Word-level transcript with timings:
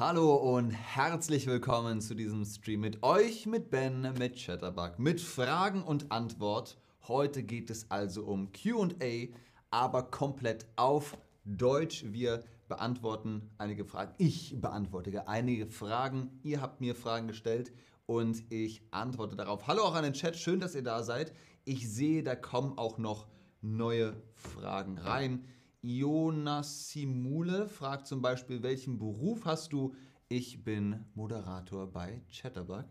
Hallo 0.00 0.34
und 0.34 0.70
herzlich 0.70 1.46
willkommen 1.46 2.00
zu 2.00 2.14
diesem 2.14 2.42
Stream 2.46 2.80
mit 2.80 3.02
euch, 3.02 3.44
mit 3.44 3.68
Ben, 3.68 4.14
mit 4.18 4.34
Chatterbug, 4.34 4.98
mit 4.98 5.20
Fragen 5.20 5.82
und 5.82 6.10
Antwort. 6.10 6.78
Heute 7.06 7.42
geht 7.42 7.68
es 7.68 7.90
also 7.90 8.24
um 8.24 8.50
QA, 8.50 9.28
aber 9.70 10.04
komplett 10.04 10.64
auf 10.76 11.18
Deutsch. 11.44 12.02
Wir 12.06 12.42
beantworten 12.66 13.50
einige 13.58 13.84
Fragen. 13.84 14.14
Ich 14.16 14.58
beantworte 14.58 15.28
einige 15.28 15.66
Fragen. 15.66 16.30
Ihr 16.44 16.62
habt 16.62 16.80
mir 16.80 16.94
Fragen 16.94 17.28
gestellt 17.28 17.70
und 18.06 18.42
ich 18.50 18.80
antworte 18.92 19.36
darauf. 19.36 19.66
Hallo 19.66 19.82
auch 19.82 19.94
an 19.94 20.04
den 20.04 20.14
Chat, 20.14 20.34
schön, 20.34 20.60
dass 20.60 20.74
ihr 20.74 20.82
da 20.82 21.02
seid. 21.02 21.34
Ich 21.66 21.92
sehe, 21.92 22.22
da 22.22 22.36
kommen 22.36 22.78
auch 22.78 22.96
noch 22.96 23.26
neue 23.60 24.16
Fragen 24.32 24.96
rein. 24.96 25.44
Jonas 25.82 26.90
Simule 26.90 27.66
fragt 27.66 28.06
zum 28.06 28.20
Beispiel, 28.20 28.62
welchen 28.62 28.98
Beruf 28.98 29.46
hast 29.46 29.72
du? 29.72 29.94
Ich 30.28 30.62
bin 30.62 31.06
Moderator 31.14 31.90
bei 31.90 32.20
Chatterbug. 32.30 32.84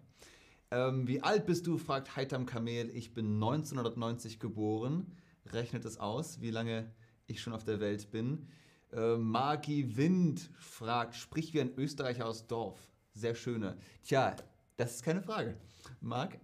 Ähm, 0.71 1.07
wie 1.07 1.21
alt 1.21 1.45
bist 1.45 1.67
du? 1.67 1.77
fragt 1.77 2.15
Heitam 2.15 2.47
Kamel. 2.47 2.89
Ich 2.95 3.13
bin 3.13 3.35
1990 3.35 4.39
geboren. 4.39 5.15
Rechnet 5.45 5.85
es 5.85 5.99
aus, 5.99 6.41
wie 6.41 6.49
lange 6.49 6.91
ich 7.27 7.41
schon 7.41 7.53
auf 7.53 7.63
der 7.63 7.79
Welt 7.79 8.09
bin. 8.09 8.47
Äh, 8.91 9.17
Marki 9.17 9.95
Wind 9.95 10.49
fragt, 10.57 11.15
sprich 11.15 11.53
wie 11.53 11.61
ein 11.61 11.75
Österreicher 11.77 12.25
aus 12.25 12.47
Dorf. 12.47 12.79
Sehr 13.13 13.35
schöne. 13.35 13.77
Tja, 14.01 14.35
das 14.77 14.95
ist 14.95 15.03
keine 15.03 15.21
Frage. 15.21 15.57
Mark? 16.01 16.39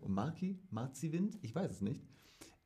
Und 0.00 0.14
Marki? 0.14 0.60
Marzi 0.70 1.10
Wind? 1.10 1.38
Ich 1.42 1.54
weiß 1.54 1.70
es 1.70 1.80
nicht. 1.80 2.04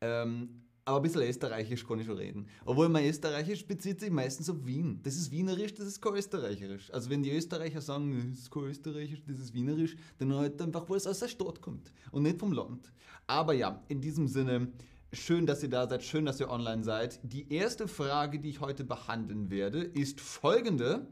Ähm, 0.02 0.65
aber 0.86 0.98
ein 0.98 1.02
bisschen 1.02 1.22
österreichisch 1.22 1.84
kann 1.84 1.98
ich 1.98 2.06
schon 2.06 2.16
reden. 2.16 2.46
Obwohl 2.64 2.88
mein 2.88 3.06
Österreichisch 3.06 3.66
bezieht 3.66 3.98
sich 3.98 4.10
meistens 4.10 4.48
auf 4.48 4.64
Wien. 4.64 5.00
Das 5.02 5.16
ist 5.16 5.32
Wienerisch, 5.32 5.74
das 5.74 5.88
ist 5.88 6.00
kein 6.00 6.14
Österreicherisch. 6.14 6.92
Also 6.92 7.10
wenn 7.10 7.24
die 7.24 7.32
Österreicher 7.32 7.80
sagen, 7.80 8.30
das 8.30 8.38
ist 8.38 8.50
kein 8.52 8.62
Österreichisch, 8.62 9.20
das 9.26 9.40
ist 9.40 9.52
Wienerisch, 9.52 9.96
dann 10.18 10.32
halt 10.32 10.62
einfach, 10.62 10.88
wo 10.88 10.94
es 10.94 11.08
aus 11.08 11.18
der 11.18 11.26
Stadt 11.26 11.60
kommt 11.60 11.92
und 12.12 12.22
nicht 12.22 12.38
vom 12.38 12.52
Land. 12.52 12.92
Aber 13.26 13.52
ja, 13.52 13.82
in 13.88 14.00
diesem 14.00 14.28
Sinne, 14.28 14.68
schön, 15.12 15.44
dass 15.44 15.60
ihr 15.64 15.70
da 15.70 15.88
seid, 15.88 16.04
schön, 16.04 16.24
dass 16.24 16.38
ihr 16.38 16.48
online 16.48 16.84
seid. 16.84 17.18
Die 17.24 17.52
erste 17.52 17.88
Frage, 17.88 18.38
die 18.38 18.50
ich 18.50 18.60
heute 18.60 18.84
behandeln 18.84 19.50
werde, 19.50 19.82
ist 19.82 20.20
folgende. 20.20 21.08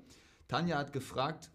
Tanja 0.46 0.78
hat 0.78 0.92
gefragt, 0.92 1.50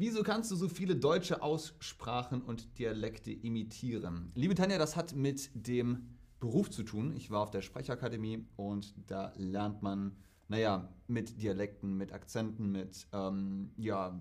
Wieso 0.00 0.22
kannst 0.22 0.50
du 0.50 0.56
so 0.56 0.66
viele 0.66 0.96
deutsche 0.96 1.42
Aussprachen 1.42 2.40
und 2.40 2.78
Dialekte 2.78 3.32
imitieren? 3.32 4.32
Liebe 4.34 4.54
Tanja, 4.54 4.78
das 4.78 4.96
hat 4.96 5.14
mit 5.14 5.50
dem 5.52 6.16
Beruf 6.38 6.70
zu 6.70 6.84
tun. 6.84 7.12
Ich 7.14 7.30
war 7.30 7.42
auf 7.42 7.50
der 7.50 7.60
Sprechakademie 7.60 8.46
und 8.56 8.94
da 9.10 9.30
lernt 9.36 9.82
man, 9.82 10.16
naja, 10.48 10.88
mit 11.06 11.42
Dialekten, 11.42 11.98
mit 11.98 12.14
Akzenten, 12.14 12.72
mit 12.72 13.08
ähm, 13.12 13.72
ja, 13.76 14.18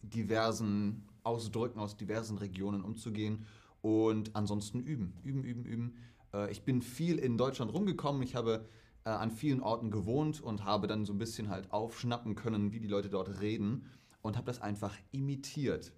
diversen 0.00 1.06
Ausdrücken 1.24 1.78
aus 1.78 1.98
diversen 1.98 2.38
Regionen 2.38 2.82
umzugehen 2.82 3.44
und 3.82 4.34
ansonsten 4.34 4.80
üben, 4.80 5.12
üben, 5.22 5.44
üben, 5.44 5.66
üben. 5.66 5.96
Äh, 6.32 6.50
ich 6.50 6.62
bin 6.62 6.80
viel 6.80 7.18
in 7.18 7.36
Deutschland 7.36 7.70
rumgekommen. 7.70 8.22
Ich 8.22 8.34
habe 8.34 8.66
äh, 9.04 9.10
an 9.10 9.30
vielen 9.30 9.60
Orten 9.60 9.90
gewohnt 9.90 10.40
und 10.40 10.64
habe 10.64 10.86
dann 10.86 11.04
so 11.04 11.12
ein 11.12 11.18
bisschen 11.18 11.50
halt 11.50 11.70
aufschnappen 11.70 12.34
können, 12.34 12.72
wie 12.72 12.80
die 12.80 12.88
Leute 12.88 13.10
dort 13.10 13.42
reden 13.42 13.90
und 14.26 14.36
habe 14.36 14.46
das 14.46 14.60
einfach 14.60 14.94
imitiert. 15.12 15.92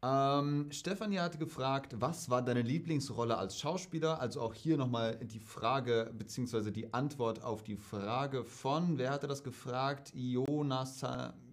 Ähm, 0.00 0.70
Stefanie 0.70 1.18
hatte 1.18 1.38
gefragt, 1.38 1.96
was 1.98 2.30
war 2.30 2.42
deine 2.42 2.62
Lieblingsrolle 2.62 3.36
als 3.36 3.58
Schauspieler? 3.58 4.20
Also 4.20 4.40
auch 4.40 4.54
hier 4.54 4.76
nochmal 4.76 5.16
die 5.16 5.40
Frage 5.40 6.12
bzw. 6.16 6.70
die 6.70 6.92
Antwort 6.94 7.42
auf 7.42 7.64
die 7.64 7.76
Frage 7.76 8.44
von, 8.44 8.98
wer 8.98 9.10
hatte 9.10 9.26
das 9.26 9.42
gefragt? 9.42 10.12
Jonas, 10.14 11.04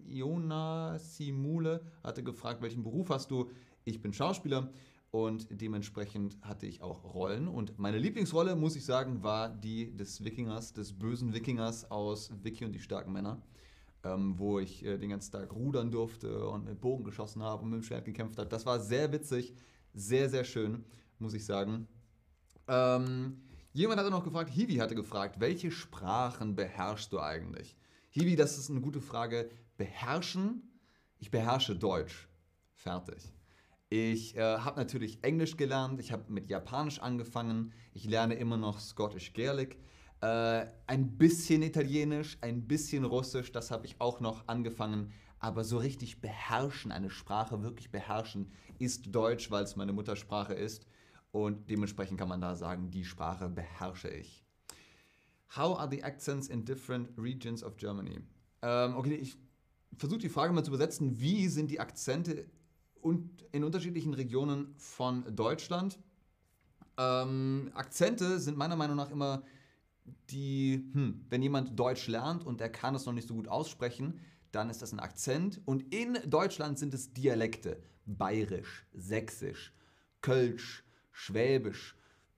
Jonas 0.06 1.16
Simule 1.16 1.80
hatte 2.04 2.22
gefragt, 2.22 2.62
welchen 2.62 2.84
Beruf 2.84 3.10
hast 3.10 3.32
du? 3.32 3.50
Ich 3.84 4.00
bin 4.00 4.12
Schauspieler 4.12 4.70
und 5.10 5.48
dementsprechend 5.50 6.36
hatte 6.42 6.66
ich 6.66 6.82
auch 6.82 7.02
Rollen. 7.14 7.48
Und 7.48 7.80
meine 7.80 7.98
Lieblingsrolle, 7.98 8.54
muss 8.54 8.76
ich 8.76 8.84
sagen, 8.84 9.24
war 9.24 9.48
die 9.48 9.96
des 9.96 10.24
Wikingers, 10.24 10.72
des 10.72 10.92
bösen 10.92 11.34
Wikingers 11.34 11.90
aus 11.90 12.30
Vicky 12.44 12.64
und 12.64 12.72
die 12.72 12.80
starken 12.80 13.12
Männer 13.12 13.42
ähm, 14.06 14.38
wo 14.38 14.58
ich 14.58 14.84
äh, 14.84 14.98
den 14.98 15.10
ganzen 15.10 15.32
Tag 15.32 15.52
rudern 15.52 15.90
durfte 15.90 16.46
und 16.48 16.64
mit 16.64 16.80
Bogen 16.80 17.04
geschossen 17.04 17.42
habe 17.42 17.62
und 17.62 17.70
mit 17.70 17.80
dem 17.80 17.82
Schwert 17.82 18.04
gekämpft 18.04 18.38
habe. 18.38 18.48
Das 18.48 18.66
war 18.66 18.80
sehr 18.80 19.12
witzig, 19.12 19.54
sehr, 19.94 20.28
sehr 20.28 20.44
schön, 20.44 20.84
muss 21.18 21.34
ich 21.34 21.44
sagen. 21.44 21.88
Ähm, 22.68 23.42
jemand 23.72 24.00
hatte 24.00 24.10
noch 24.10 24.24
gefragt, 24.24 24.50
Hiwi 24.50 24.76
hatte 24.76 24.94
gefragt, 24.94 25.40
welche 25.40 25.70
Sprachen 25.70 26.54
beherrschst 26.54 27.12
du 27.12 27.20
eigentlich? 27.20 27.76
Hiwi, 28.10 28.36
das 28.36 28.58
ist 28.58 28.70
eine 28.70 28.80
gute 28.80 29.00
Frage. 29.00 29.50
Beherrschen? 29.76 30.62
Ich 31.18 31.30
beherrsche 31.30 31.76
Deutsch. 31.76 32.28
Fertig. 32.72 33.32
Ich 33.88 34.36
äh, 34.36 34.58
habe 34.58 34.80
natürlich 34.80 35.22
Englisch 35.22 35.56
gelernt, 35.56 36.00
ich 36.00 36.12
habe 36.12 36.24
mit 36.30 36.48
Japanisch 36.48 36.98
angefangen, 36.98 37.72
ich 37.92 38.04
lerne 38.04 38.34
immer 38.34 38.56
noch 38.56 38.80
Scottish 38.80 39.32
Gaelic. 39.32 39.78
Äh, 40.20 40.66
ein 40.86 41.18
bisschen 41.18 41.62
Italienisch, 41.62 42.38
ein 42.40 42.66
bisschen 42.66 43.04
Russisch, 43.04 43.52
das 43.52 43.70
habe 43.70 43.86
ich 43.86 44.00
auch 44.00 44.20
noch 44.20 44.48
angefangen. 44.48 45.12
Aber 45.38 45.64
so 45.64 45.78
richtig 45.78 46.20
beherrschen, 46.20 46.90
eine 46.90 47.10
Sprache 47.10 47.62
wirklich 47.62 47.90
beherrschen, 47.90 48.50
ist 48.78 49.14
Deutsch, 49.14 49.50
weil 49.50 49.64
es 49.64 49.76
meine 49.76 49.92
Muttersprache 49.92 50.54
ist. 50.54 50.86
Und 51.30 51.68
dementsprechend 51.68 52.18
kann 52.18 52.28
man 52.28 52.40
da 52.40 52.54
sagen, 52.54 52.90
die 52.90 53.04
Sprache 53.04 53.48
beherrsche 53.48 54.08
ich. 54.08 54.42
How 55.54 55.78
are 55.78 55.88
the 55.90 56.02
accents 56.02 56.48
in 56.48 56.64
different 56.64 57.10
regions 57.18 57.62
of 57.62 57.76
Germany? 57.76 58.20
Ähm, 58.62 58.96
okay, 58.96 59.14
ich 59.14 59.36
versuche 59.96 60.18
die 60.18 60.28
Frage 60.28 60.52
mal 60.52 60.64
zu 60.64 60.70
übersetzen. 60.70 61.20
Wie 61.20 61.48
sind 61.48 61.70
die 61.70 61.78
Akzente 61.78 62.46
in 63.52 63.62
unterschiedlichen 63.62 64.14
Regionen 64.14 64.74
von 64.78 65.24
Deutschland? 65.36 65.98
Ähm, 66.98 67.70
Akzente 67.74 68.40
sind 68.40 68.56
meiner 68.56 68.76
Meinung 68.76 68.96
nach 68.96 69.10
immer 69.10 69.42
die, 70.30 70.88
hm, 70.92 71.24
wenn 71.28 71.42
jemand 71.42 71.78
Deutsch 71.78 72.08
lernt 72.08 72.44
und 72.44 72.60
er 72.60 72.68
kann 72.68 72.94
es 72.94 73.06
noch 73.06 73.12
nicht 73.12 73.28
so 73.28 73.34
gut 73.34 73.48
aussprechen, 73.48 74.20
dann 74.52 74.70
ist 74.70 74.82
das 74.82 74.92
ein 74.92 75.00
Akzent. 75.00 75.60
Und 75.64 75.94
in 75.94 76.18
Deutschland 76.26 76.78
sind 76.78 76.94
es 76.94 77.12
Dialekte. 77.12 77.82
Bayerisch, 78.06 78.86
Sächsisch, 78.92 79.74
Kölsch, 80.20 80.84
Schwäbisch, 81.12 81.96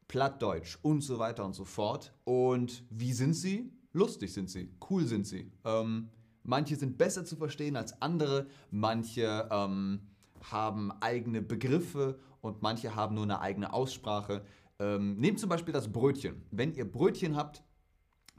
Plattdeutsch 0.09 0.79
und 0.83 1.03
so 1.03 1.19
weiter 1.19 1.45
und 1.45 1.55
so 1.55 1.65
fort. 1.65 2.15
Und 2.25 2.85
wie 2.91 3.13
sind 3.13 3.35
sie? 3.35 3.71
Lustig 3.93 4.33
sind 4.33 4.49
sie, 4.49 4.75
cool 4.89 5.05
sind 5.05 5.27
sie. 5.27 5.53
Ähm, 5.65 6.09
manche 6.43 6.77
sind 6.77 6.97
besser 6.97 7.25
zu 7.25 7.37
verstehen 7.37 7.77
als 7.77 8.01
andere, 8.01 8.47
manche 8.71 9.49
ähm, 9.51 10.01
haben 10.43 10.93
eigene 11.01 11.43
Begriffe 11.43 12.19
und 12.41 12.63
manche 12.63 12.95
haben 12.95 13.15
nur 13.15 13.25
eine 13.25 13.41
eigene 13.41 13.73
Aussprache. 13.73 14.45
Ähm, 14.81 15.17
nehmt 15.17 15.41
zum 15.41 15.49
Beispiel 15.49 15.73
das 15.73 15.91
Brötchen. 15.91 16.43
Wenn 16.51 16.75
ihr 16.75 16.91
Brötchen 16.91 17.37
habt, 17.37 17.65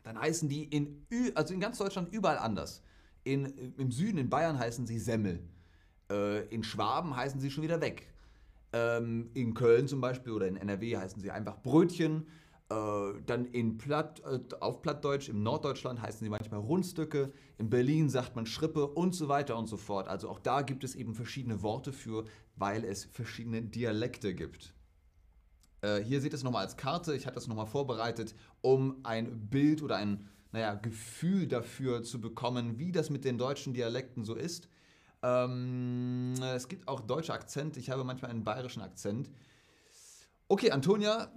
dann 0.03 0.19
heißen 0.19 0.47
die 0.47 0.63
in, 0.63 1.05
also 1.35 1.53
in 1.53 1.59
ganz 1.59 1.77
Deutschland 1.77 2.13
überall 2.13 2.37
anders. 2.37 2.81
In, 3.23 3.45
Im 3.77 3.91
Süden, 3.91 4.17
in 4.17 4.29
Bayern 4.29 4.57
heißen 4.57 4.87
sie 4.87 4.99
Semmel. 4.99 5.41
Äh, 6.09 6.47
in 6.47 6.63
Schwaben 6.63 7.15
heißen 7.15 7.39
sie 7.39 7.51
schon 7.51 7.63
wieder 7.63 7.81
weg. 7.81 8.13
Ähm, 8.71 9.29
in 9.33 9.53
Köln 9.53 9.87
zum 9.87 9.99
Beispiel 9.99 10.31
oder 10.31 10.47
in 10.47 10.55
NRW 10.55 10.97
heißen 10.97 11.21
sie 11.21 11.31
einfach 11.31 11.61
Brötchen. 11.61 12.27
Äh, 12.69 13.21
dann 13.25 13.45
in 13.45 13.77
Platt, 13.77 14.21
äh, 14.21 14.39
auf 14.61 14.81
Plattdeutsch, 14.81 15.27
im 15.27 15.43
Norddeutschland 15.43 16.01
heißen 16.01 16.19
sie 16.19 16.29
manchmal 16.29 16.59
Rundstücke. 16.59 17.33
In 17.57 17.69
Berlin 17.69 18.09
sagt 18.09 18.35
man 18.35 18.45
Schrippe 18.45 18.87
und 18.87 19.13
so 19.13 19.27
weiter 19.27 19.57
und 19.57 19.67
so 19.67 19.75
fort. 19.75 20.07
Also 20.07 20.29
auch 20.29 20.39
da 20.39 20.61
gibt 20.61 20.83
es 20.83 20.95
eben 20.95 21.15
verschiedene 21.15 21.61
Worte 21.61 21.91
für, 21.91 22.25
weil 22.55 22.85
es 22.85 23.05
verschiedene 23.05 23.61
Dialekte 23.61 24.33
gibt. 24.33 24.73
Äh, 25.81 25.99
hier 26.01 26.21
seht 26.21 26.33
ihr 26.33 26.37
es 26.37 26.43
nochmal 26.43 26.65
als 26.65 26.77
Karte. 26.77 27.15
Ich 27.15 27.25
hatte 27.25 27.35
das 27.35 27.47
nochmal 27.47 27.67
vorbereitet, 27.67 28.35
um 28.61 28.97
ein 29.03 29.49
Bild 29.49 29.81
oder 29.81 29.97
ein 29.97 30.29
naja, 30.51 30.73
Gefühl 30.73 31.47
dafür 31.47 32.03
zu 32.03 32.19
bekommen, 32.19 32.79
wie 32.79 32.91
das 32.91 33.09
mit 33.09 33.23
den 33.23 33.37
deutschen 33.37 33.73
Dialekten 33.73 34.23
so 34.23 34.35
ist. 34.35 34.67
Ähm, 35.21 36.33
es 36.41 36.67
gibt 36.67 36.87
auch 36.87 37.01
deutsche 37.01 37.33
Akzente. 37.33 37.79
Ich 37.79 37.89
habe 37.89 38.03
manchmal 38.03 38.31
einen 38.31 38.43
bayerischen 38.43 38.81
Akzent. 38.81 39.29
Okay, 40.47 40.71
Antonia, 40.71 41.31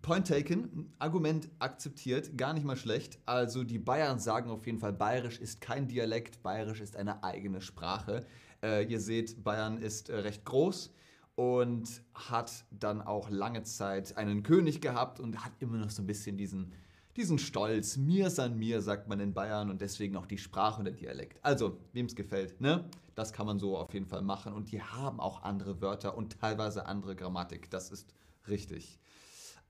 Point 0.00 0.28
taken, 0.28 0.94
Argument 0.98 1.50
akzeptiert, 1.58 2.38
gar 2.38 2.54
nicht 2.54 2.64
mal 2.64 2.76
schlecht. 2.76 3.18
Also 3.26 3.64
die 3.64 3.78
Bayern 3.78 4.18
sagen 4.18 4.50
auf 4.50 4.64
jeden 4.66 4.78
Fall, 4.78 4.92
Bayerisch 4.92 5.38
ist 5.38 5.60
kein 5.60 5.88
Dialekt, 5.88 6.42
Bayerisch 6.42 6.80
ist 6.80 6.96
eine 6.96 7.22
eigene 7.24 7.60
Sprache. 7.60 8.24
Äh, 8.62 8.84
ihr 8.84 9.00
seht, 9.00 9.42
Bayern 9.44 9.76
ist 9.76 10.08
äh, 10.08 10.16
recht 10.16 10.44
groß 10.44 10.92
und 11.38 12.02
hat 12.14 12.64
dann 12.72 13.00
auch 13.00 13.30
lange 13.30 13.62
Zeit 13.62 14.16
einen 14.16 14.42
König 14.42 14.80
gehabt 14.80 15.20
und 15.20 15.44
hat 15.44 15.52
immer 15.60 15.76
noch 15.76 15.90
so 15.90 16.02
ein 16.02 16.06
bisschen 16.06 16.36
diesen, 16.36 16.72
diesen 17.16 17.38
Stolz. 17.38 17.96
Mir 17.96 18.28
san 18.28 18.58
mir, 18.58 18.82
sagt 18.82 19.06
man 19.06 19.20
in 19.20 19.34
Bayern 19.34 19.70
und 19.70 19.80
deswegen 19.80 20.16
auch 20.16 20.26
die 20.26 20.38
Sprache 20.38 20.80
und 20.80 20.86
der 20.86 20.94
Dialekt. 20.94 21.38
Also, 21.44 21.78
wem 21.92 22.06
es 22.06 22.16
gefällt, 22.16 22.60
ne? 22.60 22.90
Das 23.14 23.32
kann 23.32 23.46
man 23.46 23.60
so 23.60 23.76
auf 23.76 23.94
jeden 23.94 24.06
Fall 24.06 24.22
machen 24.22 24.52
und 24.52 24.72
die 24.72 24.82
haben 24.82 25.20
auch 25.20 25.44
andere 25.44 25.80
Wörter 25.80 26.18
und 26.18 26.40
teilweise 26.40 26.86
andere 26.86 27.14
Grammatik. 27.14 27.70
Das 27.70 27.92
ist 27.92 28.12
richtig. 28.48 28.98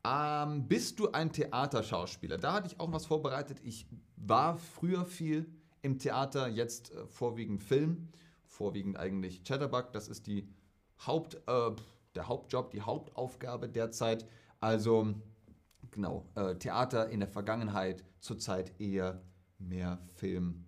Ähm, 0.04 0.68
bist 0.68 0.98
du 0.98 1.12
ein 1.12 1.32
Theaterschauspieler? 1.32 2.38
Da 2.38 2.54
hatte 2.54 2.68
ich 2.68 2.80
auch 2.80 2.90
was 2.92 3.04
vorbereitet. 3.04 3.58
Ich 3.62 3.86
war 4.16 4.56
früher 4.56 5.04
viel 5.04 5.44
im 5.82 5.98
Theater, 5.98 6.48
jetzt 6.48 6.94
äh, 6.94 7.06
vorwiegend 7.08 7.62
Film, 7.62 8.08
vorwiegend 8.46 8.96
eigentlich 8.96 9.44
Chatterbug. 9.44 9.92
Das 9.92 10.08
ist 10.08 10.26
die 10.26 10.48
Haupt, 11.06 11.36
äh, 11.46 11.70
der 12.14 12.28
Hauptjob, 12.28 12.70
die 12.70 12.82
Hauptaufgabe 12.82 13.68
derzeit. 13.68 14.26
Also 14.60 15.14
genau, 15.90 16.26
äh, 16.34 16.54
Theater 16.56 17.08
in 17.10 17.20
der 17.20 17.28
Vergangenheit, 17.28 18.04
zurzeit 18.20 18.78
eher 18.80 19.22
mehr 19.58 19.98
Film. 20.14 20.66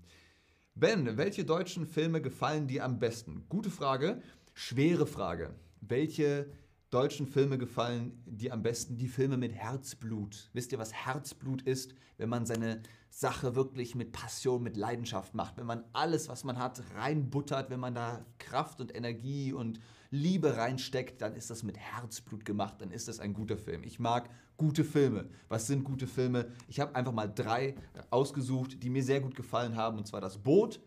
Ben, 0.75 1.17
welche 1.17 1.45
deutschen 1.45 1.87
Filme 1.87 2.23
gefallen 2.23 2.67
dir 2.67 2.85
am 2.85 2.99
besten? 2.99 3.45
Gute 3.49 3.71
Frage, 3.71 4.23
schwere 4.55 5.07
Frage. 5.07 5.55
Welche 5.81 6.51
deutschen 6.91 7.27
Filme 7.27 7.57
gefallen 7.57 8.21
dir 8.27 8.53
am 8.53 8.63
besten? 8.63 8.99
Die 8.99 9.09
Filme 9.09 9.37
mit 9.37 9.53
Herzblut. 9.53 10.51
Wisst 10.53 10.73
ihr, 10.73 10.79
was 10.79 10.93
Herzblut 10.93 11.63
ist? 11.63 11.95
Wenn 12.19 12.29
man 12.29 12.47
seine 12.47 12.83
Sache 13.09 13.55
wirklich 13.55 13.95
mit 13.95 14.13
Passion, 14.13 14.63
mit 14.63 14.77
Leidenschaft 14.77 15.35
macht. 15.35 15.57
Wenn 15.57 15.67
man 15.67 15.85
alles, 15.93 16.29
was 16.29 16.45
man 16.45 16.59
hat, 16.59 16.83
reinbuttert, 16.97 17.71
wenn 17.71 17.81
man 17.81 17.95
da 17.95 18.25
Kraft 18.39 18.81
und 18.81 18.95
Energie 18.95 19.53
und 19.53 19.81
Liebe 20.11 20.57
reinsteckt, 20.57 21.23
dann 21.23 21.35
ist 21.35 21.51
das 21.51 21.63
mit 21.63 21.79
Herzblut 21.79 22.45
gemacht, 22.45 22.77
dann 22.81 22.91
ist 22.91 23.07
das 23.07 23.21
ein 23.21 23.33
guter 23.33 23.57
Film. 23.57 23.85
Ich 23.85 24.01
mag 24.01 24.29
gute 24.57 24.85
Filme. 24.85 25.29
Was 25.49 25.69
sind 25.69 25.85
gute 25.85 26.09
Filme? 26.09 26.49
Ich 26.69 26.81
habe 26.81 26.95
einfach 26.97 27.13
mal 27.13 27.29
drei 27.29 27.77
ausgesucht, 28.11 28.83
die 28.83 28.91
mir 28.91 29.05
sehr 29.05 29.21
gut 29.21 29.37
gefallen 29.37 29.77
haben. 29.77 29.99
Und 29.99 30.07
zwar 30.07 30.21
Das 30.21 30.39
Boot 30.39 30.81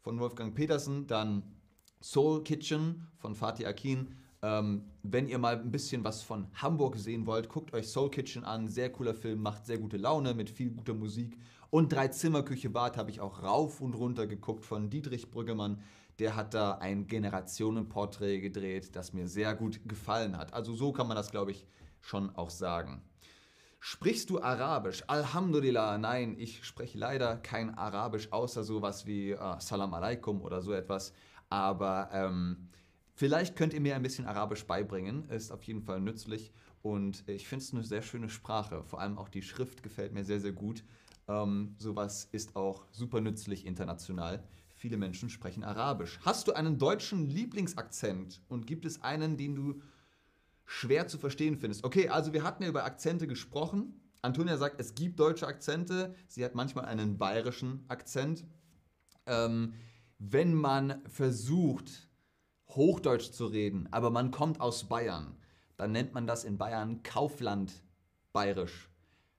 von 0.00 0.18
Wolfgang 0.18 0.54
Petersen, 0.54 1.06
dann 1.06 1.42
Soul 2.02 2.42
Kitchen 2.44 3.06
von 3.18 3.34
Fatih 3.34 3.66
Akin. 3.66 4.16
Ähm, 4.42 4.84
wenn 5.02 5.28
ihr 5.28 5.38
mal 5.38 5.58
ein 5.58 5.70
bisschen 5.70 6.02
was 6.04 6.22
von 6.22 6.46
Hamburg 6.54 6.96
sehen 6.96 7.26
wollt, 7.26 7.48
guckt 7.48 7.74
euch 7.74 7.88
Soul 7.88 8.10
Kitchen 8.10 8.44
an. 8.44 8.68
Sehr 8.68 8.90
cooler 8.90 9.14
Film, 9.14 9.42
macht 9.42 9.66
sehr 9.66 9.78
gute 9.78 9.96
Laune 9.96 10.34
mit 10.34 10.50
viel 10.50 10.70
guter 10.70 10.94
Musik. 10.94 11.36
Und 11.70 11.92
Drei 11.92 12.08
Zimmer 12.08 12.42
Küche 12.42 12.70
Bad 12.70 12.96
habe 12.96 13.10
ich 13.10 13.20
auch 13.20 13.42
rauf 13.42 13.80
und 13.80 13.94
runter 13.94 14.26
geguckt 14.26 14.64
von 14.64 14.90
Dietrich 14.90 15.30
Brüggemann 15.30 15.82
der 16.20 16.36
hat 16.36 16.52
da 16.52 16.72
ein 16.74 17.06
Generationenporträt 17.06 18.40
gedreht, 18.40 18.94
das 18.94 19.14
mir 19.14 19.26
sehr 19.26 19.54
gut 19.54 19.80
gefallen 19.88 20.36
hat. 20.36 20.52
Also 20.52 20.74
so 20.74 20.92
kann 20.92 21.08
man 21.08 21.16
das, 21.16 21.30
glaube 21.30 21.50
ich, 21.50 21.66
schon 22.00 22.34
auch 22.36 22.50
sagen. 22.50 23.02
Sprichst 23.80 24.28
du 24.28 24.42
Arabisch? 24.42 25.02
Alhamdulillah, 25.06 25.96
nein, 25.96 26.36
ich 26.38 26.64
spreche 26.66 26.98
leider 26.98 27.38
kein 27.38 27.74
Arabisch, 27.74 28.30
außer 28.30 28.62
sowas 28.62 29.06
wie 29.06 29.30
äh, 29.30 29.60
Salam 29.60 29.94
alaikum 29.94 30.42
oder 30.42 30.60
so 30.60 30.72
etwas. 30.72 31.14
Aber 31.48 32.10
ähm, 32.12 32.68
vielleicht 33.20 33.54
könnt 33.54 33.74
ihr 33.74 33.82
mir 33.82 33.96
ein 33.96 34.02
bisschen 34.02 34.24
Arabisch 34.24 34.64
beibringen, 34.64 35.28
ist 35.28 35.52
auf 35.52 35.62
jeden 35.64 35.82
Fall 35.82 36.00
nützlich. 36.00 36.52
Und 36.80 37.22
ich 37.28 37.46
finde 37.46 37.62
es 37.62 37.74
eine 37.74 37.84
sehr 37.84 38.00
schöne 38.00 38.30
Sprache. 38.30 38.82
Vor 38.82 38.98
allem 38.98 39.18
auch 39.18 39.28
die 39.28 39.42
Schrift 39.42 39.82
gefällt 39.82 40.14
mir 40.14 40.24
sehr, 40.24 40.40
sehr 40.40 40.52
gut. 40.52 40.82
Ähm, 41.28 41.74
sowas 41.76 42.30
ist 42.32 42.56
auch 42.56 42.86
super 42.92 43.20
nützlich 43.20 43.66
international. 43.66 44.42
Viele 44.72 44.96
Menschen 44.96 45.28
sprechen 45.28 45.64
Arabisch. 45.64 46.18
Hast 46.22 46.48
du 46.48 46.52
einen 46.52 46.78
deutschen 46.78 47.28
Lieblingsakzent 47.28 48.40
und 48.48 48.66
gibt 48.66 48.86
es 48.86 49.02
einen, 49.02 49.36
den 49.36 49.54
du 49.54 49.82
schwer 50.64 51.06
zu 51.06 51.18
verstehen 51.18 51.58
findest? 51.58 51.84
Okay, 51.84 52.08
also 52.08 52.32
wir 52.32 52.42
hatten 52.42 52.62
ja 52.62 52.70
über 52.70 52.86
Akzente 52.86 53.26
gesprochen. 53.26 54.00
Antonia 54.22 54.56
sagt, 54.56 54.80
es 54.80 54.94
gibt 54.94 55.20
deutsche 55.20 55.46
Akzente. 55.46 56.14
Sie 56.26 56.42
hat 56.42 56.54
manchmal 56.54 56.86
einen 56.86 57.18
bayerischen 57.18 57.84
Akzent. 57.88 58.46
Ähm, 59.26 59.74
wenn 60.18 60.54
man 60.54 61.02
versucht, 61.06 62.09
Hochdeutsch 62.76 63.30
zu 63.30 63.46
reden, 63.46 63.88
aber 63.90 64.10
man 64.10 64.30
kommt 64.30 64.60
aus 64.60 64.84
Bayern, 64.84 65.36
dann 65.76 65.92
nennt 65.92 66.14
man 66.14 66.26
das 66.26 66.44
in 66.44 66.58
Bayern 66.58 67.02
Kaufland 67.02 67.72
bayerisch. 68.32 68.88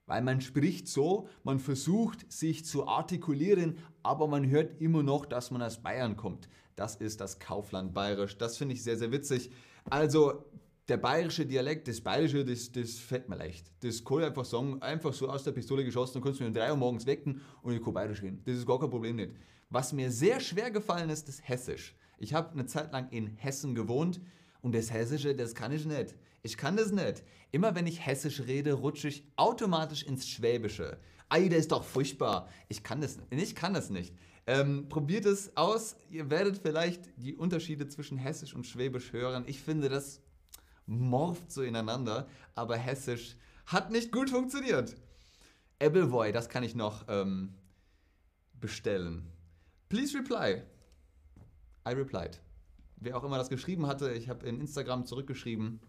Weil 0.06 0.22
man 0.22 0.42
spricht 0.42 0.88
so, 0.88 1.28
man 1.44 1.60
versucht 1.60 2.31
sich 2.31 2.66
zu 2.66 2.88
artikulieren, 2.88 3.78
aber 4.04 4.28
man 4.28 4.50
hört 4.50 4.81
immer 4.81 5.04
noch, 5.04 5.25
dass 5.25 5.51
man 5.51 5.62
aus 5.62 5.81
Bayern 5.81 6.18
kommt. 6.18 6.50
Das 6.75 6.95
ist 6.95 7.22
das 7.22 7.39
Kaufland 7.39 7.94
Bayerisch. 7.94 8.38
Das 8.38 8.57
finde 8.57 8.74
ich 8.74 8.83
sehr, 8.83 8.98
sehr 8.98 9.12
witzig. 9.12 9.51
Also 9.89 10.44
der 10.88 10.98
bayerische 10.98 11.45
Dialekt, 11.45 11.88
das 11.88 12.01
bayerische, 12.01 12.44
das, 12.44 12.72
das 12.72 13.00
fällt 13.00 13.30
mir 13.30 13.38
leicht. 13.38 13.72
Das 13.81 14.04
kann 14.04 14.19
ich 14.19 14.25
einfach 14.25 14.45
sagen, 14.45 14.81
einfach 14.81 15.13
so 15.13 15.30
aus 15.30 15.44
der 15.44 15.51
Pistole 15.51 15.86
geschossen, 15.86 16.16
dann 16.16 16.24
kannst 16.24 16.39
du 16.39 16.44
mich 16.44 16.50
um 16.50 16.60
3 16.60 16.72
Uhr 16.72 16.78
morgens 16.78 17.06
wecken 17.06 17.39
und 17.62 17.74
ich 17.74 17.83
kann 17.83 17.94
bayerisch 17.94 18.22
reden. 18.22 18.42
Das 18.44 18.57
ist 18.57 18.66
gar 18.66 18.80
kein 18.80 18.89
Problem 18.89 19.16
nicht. 19.16 19.31
Was 19.69 19.94
mir 19.94 20.12
sehr 20.12 20.39
schwer 20.39 20.72
gefallen 20.72 21.10
ist, 21.10 21.30
ist 21.30 21.48
Hessisch. 21.48 21.95
Ich 22.21 22.33
habe 22.33 22.51
eine 22.51 22.68
Zeit 22.68 22.91
lang 22.91 23.09
in 23.09 23.35
Hessen 23.38 23.73
gewohnt 23.73 24.21
und 24.62 24.75
das 24.75 24.91
Hessische, 24.91 25.35
das 25.35 25.56
kann 25.56 25.71
ich 25.71 25.85
nicht. 25.85 26.15
Ich 26.44 26.56
kann 26.56 26.77
das 26.77 26.91
nicht. 26.91 27.23
Immer 27.51 27.75
wenn 27.75 27.88
ich 27.88 28.06
Hessisch 28.06 28.41
rede, 28.41 28.73
rutsche 28.73 29.07
ich 29.07 29.23
automatisch 29.35 30.03
ins 30.03 30.27
Schwäbische. 30.27 31.00
Ei, 31.29 31.47
der 31.47 31.57
ist 31.57 31.71
doch 31.71 31.83
furchtbar. 31.83 32.47
Ich 32.69 32.83
kann 32.83 33.01
das 33.01 33.18
nicht. 33.18 33.31
Ich 33.31 33.56
kann 33.56 33.73
das 33.73 33.89
nicht. 33.89 34.15
Ähm, 34.45 34.88
probiert 34.88 35.25
es 35.25 35.56
aus. 35.57 35.95
Ihr 36.09 36.29
werdet 36.29 36.59
vielleicht 36.59 37.09
die 37.18 37.35
Unterschiede 37.35 37.88
zwischen 37.88 38.18
Hessisch 38.18 38.53
und 38.53 38.68
Schwäbisch 38.68 39.13
hören. 39.13 39.44
Ich 39.47 39.62
finde, 39.62 39.89
das 39.89 40.21
morpht 40.85 41.51
so 41.51 41.63
ineinander. 41.63 42.27
Aber 42.53 42.77
Hessisch 42.77 43.35
hat 43.65 43.91
nicht 43.91 44.12
gut 44.12 44.29
funktioniert. 44.29 44.95
Appleboy, 45.79 46.31
das 46.31 46.50
kann 46.50 46.63
ich 46.63 46.75
noch 46.75 47.06
ähm, 47.07 47.56
bestellen. 48.59 49.27
Please 49.89 50.18
reply. 50.18 50.63
I 51.88 51.94
replied. 51.94 52.42
Wer 52.98 53.18
auch 53.18 53.24
immer 53.24 53.38
das 53.38 53.50
geschrieben 53.50 53.88
hatte, 53.88 54.12
ich 54.12 54.30
habe 54.30 54.45
in 54.45 54.60
Instagram 54.60 55.06
zurückgeschrieben. 55.06 55.80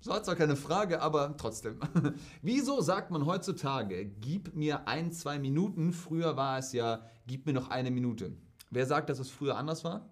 So 0.00 0.12
hat 0.12 0.24
zwar 0.24 0.34
keine 0.34 0.56
Frage, 0.56 1.00
aber 1.00 1.36
trotzdem. 1.36 1.78
Wieso 2.42 2.80
sagt 2.80 3.12
man 3.12 3.24
heutzutage, 3.24 4.04
gib 4.04 4.56
mir 4.56 4.88
ein, 4.88 5.12
zwei 5.12 5.38
Minuten? 5.38 5.92
Früher 5.92 6.36
war 6.36 6.58
es 6.58 6.72
ja, 6.72 7.06
gib 7.28 7.46
mir 7.46 7.52
noch 7.52 7.70
eine 7.70 7.92
Minute. 7.92 8.36
Wer 8.70 8.86
sagt, 8.86 9.10
dass 9.10 9.20
es 9.20 9.30
früher 9.30 9.56
anders 9.56 9.84
war? 9.84 10.10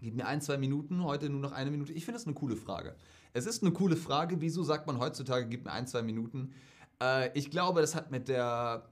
Gib 0.00 0.16
mir 0.16 0.26
ein, 0.26 0.42
zwei 0.42 0.58
Minuten, 0.58 1.02
heute 1.02 1.30
nur 1.30 1.40
noch 1.40 1.52
eine 1.52 1.70
Minute. 1.70 1.92
Ich 1.94 2.04
finde 2.04 2.18
das 2.18 2.26
eine 2.26 2.34
coole 2.34 2.56
Frage. 2.56 2.94
Es 3.32 3.46
ist 3.46 3.62
eine 3.62 3.72
coole 3.72 3.96
Frage. 3.96 4.40
Wieso 4.42 4.62
sagt 4.64 4.86
man 4.86 4.98
heutzutage, 4.98 5.46
gib 5.46 5.64
mir 5.64 5.72
ein, 5.72 5.86
zwei 5.86 6.02
Minuten? 6.02 6.52
Äh, 7.00 7.30
ich 7.38 7.50
glaube, 7.50 7.80
das 7.80 7.94
hat 7.94 8.10
mit 8.10 8.28
der 8.28 8.84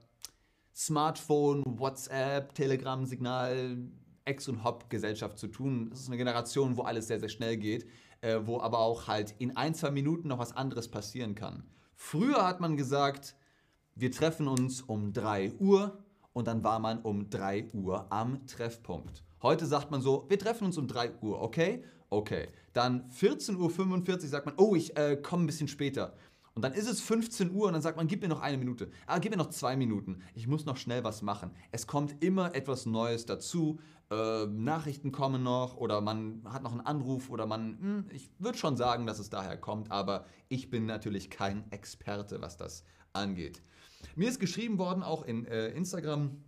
Smartphone, 0.73 1.63
WhatsApp, 1.65 2.55
Telegram-Signal, 2.55 3.77
Ex- 4.25 4.47
und 4.47 4.63
Hop-Gesellschaft 4.63 5.37
zu 5.37 5.47
tun. 5.47 5.89
Das 5.89 6.01
ist 6.01 6.07
eine 6.07 6.17
Generation, 6.17 6.77
wo 6.77 6.83
alles 6.83 7.07
sehr, 7.07 7.19
sehr 7.19 7.29
schnell 7.29 7.57
geht 7.57 7.87
äh, 8.21 8.39
wo 8.45 8.59
aber 8.59 8.79
auch 8.79 9.07
halt 9.07 9.35
in 9.39 9.57
ein, 9.57 9.75
zwei 9.75 9.91
Minuten 9.91 10.27
noch 10.27 10.39
was 10.39 10.55
anderes 10.55 10.87
passieren 10.87 11.35
kann. 11.35 11.63
Früher 11.95 12.45
hat 12.47 12.61
man 12.61 12.77
gesagt, 12.77 13.35
wir 13.95 14.11
treffen 14.11 14.47
uns 14.47 14.81
um 14.81 15.13
3 15.13 15.53
Uhr 15.59 16.03
und 16.33 16.47
dann 16.47 16.63
war 16.63 16.79
man 16.79 16.99
um 16.99 17.29
3 17.29 17.71
Uhr 17.73 18.11
am 18.11 18.45
Treffpunkt. 18.47 19.23
Heute 19.41 19.65
sagt 19.65 19.91
man 19.91 20.01
so, 20.01 20.25
wir 20.29 20.39
treffen 20.39 20.65
uns 20.65 20.77
um 20.77 20.87
3 20.87 21.19
Uhr, 21.21 21.41
okay? 21.41 21.83
Okay. 22.09 22.47
Dann 22.73 23.09
14.45 23.09 24.09
Uhr 24.09 24.19
sagt 24.21 24.45
man, 24.45 24.55
oh, 24.57 24.75
ich 24.75 24.95
äh, 24.97 25.17
komme 25.17 25.43
ein 25.43 25.47
bisschen 25.47 25.67
später. 25.67 26.13
Und 26.53 26.63
dann 26.63 26.73
ist 26.73 26.87
es 26.87 27.01
15 27.01 27.51
Uhr 27.51 27.67
und 27.67 27.73
dann 27.73 27.81
sagt 27.81 27.97
man, 27.97 28.07
gib 28.07 28.21
mir 28.21 28.27
noch 28.27 28.41
eine 28.41 28.57
Minute. 28.57 28.91
Ah, 29.07 29.19
gib 29.19 29.31
mir 29.31 29.37
noch 29.37 29.49
zwei 29.49 29.77
Minuten. 29.77 30.21
Ich 30.35 30.47
muss 30.47 30.65
noch 30.65 30.77
schnell 30.77 31.03
was 31.03 31.21
machen. 31.21 31.51
Es 31.71 31.87
kommt 31.87 32.21
immer 32.23 32.53
etwas 32.55 32.85
Neues 32.85 33.25
dazu. 33.25 33.79
Äh, 34.09 34.47
Nachrichten 34.47 35.13
kommen 35.13 35.43
noch 35.43 35.77
oder 35.77 36.01
man 36.01 36.41
hat 36.45 36.63
noch 36.63 36.71
einen 36.71 36.81
Anruf 36.81 37.29
oder 37.29 37.45
man, 37.45 37.77
hm, 37.79 38.05
ich 38.11 38.29
würde 38.39 38.57
schon 38.57 38.75
sagen, 38.75 39.05
dass 39.05 39.19
es 39.19 39.29
daher 39.29 39.55
kommt, 39.55 39.89
aber 39.89 40.25
ich 40.49 40.69
bin 40.69 40.85
natürlich 40.85 41.29
kein 41.29 41.71
Experte, 41.71 42.41
was 42.41 42.57
das 42.57 42.83
angeht. 43.13 43.61
Mir 44.15 44.27
ist 44.27 44.39
geschrieben 44.39 44.77
worden, 44.77 45.03
auch 45.03 45.23
in 45.23 45.45
äh, 45.45 45.69
Instagram, 45.69 46.43